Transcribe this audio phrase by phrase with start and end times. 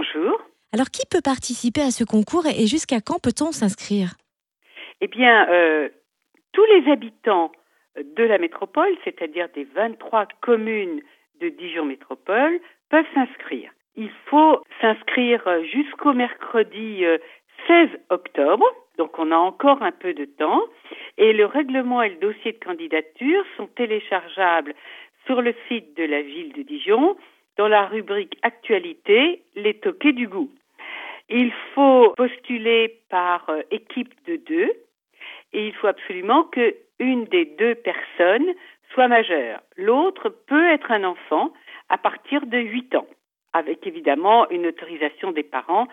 [0.00, 0.40] bonjour.
[0.72, 4.14] Alors, qui peut participer à ce concours et jusqu'à quand peut-on s'inscrire?
[5.00, 5.88] Eh bien, euh,
[6.52, 7.52] tous les habitants
[7.96, 11.02] de la métropole, c'est-à-dire des 23 communes
[11.40, 13.70] de Dijon Métropole, peuvent s'inscrire.
[13.96, 17.02] Il faut s'inscrire jusqu'au mercredi
[17.66, 18.64] 16 euh, octobre,
[18.96, 20.62] donc on a encore un peu de temps,
[21.18, 24.74] et le règlement et le dossier de candidature sont téléchargeables
[25.26, 27.16] sur le site de la ville de Dijon
[27.56, 30.50] dans la rubrique Actualité, les toquets du goût.
[31.28, 34.72] Il faut postuler par euh, équipe de deux
[35.52, 38.46] et il faut absolument que une des deux personnes
[38.92, 39.60] soit majeure.
[39.76, 41.52] L'autre peut être un enfant
[41.88, 43.06] à partir de 8 ans
[43.52, 45.86] avec évidemment une autorisation des parents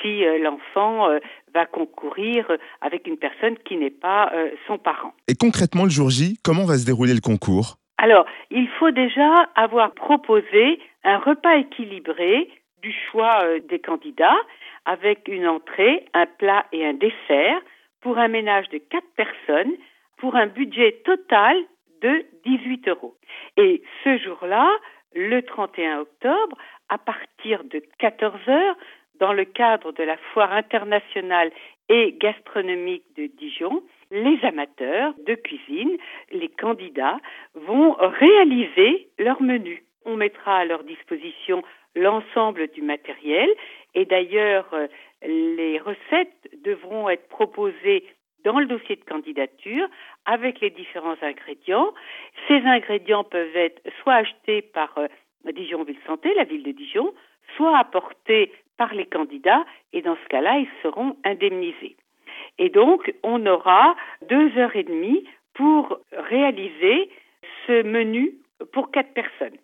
[0.00, 1.18] si euh, l'enfant euh,
[1.52, 2.50] va concourir
[2.80, 4.32] avec une personne qui n'est pas
[4.66, 5.14] son parent.
[5.28, 7.76] Et concrètement, le jour J, comment va se dérouler le concours?
[7.98, 12.50] Alors, il faut déjà avoir proposé un repas équilibré
[12.82, 14.36] du choix des candidats
[14.84, 17.60] avec une entrée, un plat et un dessert
[18.00, 19.72] pour un ménage de quatre personnes
[20.18, 21.56] pour un budget total
[22.02, 23.16] de 18 euros.
[23.56, 24.68] Et ce jour-là,
[25.14, 26.56] le 31 octobre,
[26.88, 28.76] à partir de 14 heures,
[29.20, 31.50] dans le cadre de la foire internationale
[31.88, 35.96] et gastronomique de Dijon, les amateurs de cuisine,
[36.32, 37.18] les candidats,
[37.54, 39.84] vont réaliser leur menu.
[40.04, 41.62] On mettra à leur disposition
[41.94, 43.48] l'ensemble du matériel
[43.94, 44.86] et d'ailleurs euh,
[45.22, 48.04] les recettes devront être proposées
[48.44, 49.88] dans le dossier de candidature
[50.26, 51.92] avec les différents ingrédients.
[52.48, 55.06] Ces ingrédients peuvent être soit achetés par euh,
[55.52, 57.14] Dijon Ville Santé, la ville de Dijon,
[57.56, 61.96] soit apportés par les candidats et dans ce cas-là, ils seront indemnisés.
[62.58, 63.96] Et donc, on aura
[64.28, 65.24] deux heures et demie
[65.54, 67.10] pour réaliser
[67.66, 68.34] ce menu
[68.72, 69.56] pour quatre personnes.